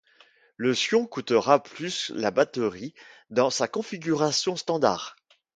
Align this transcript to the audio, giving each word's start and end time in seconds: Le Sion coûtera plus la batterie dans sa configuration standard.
Le 0.57 0.73
Sion 0.73 1.05
coûtera 1.05 1.61
plus 1.61 2.11
la 2.15 2.31
batterie 2.31 2.95
dans 3.29 3.51
sa 3.51 3.67
configuration 3.67 4.55
standard. 4.55 5.15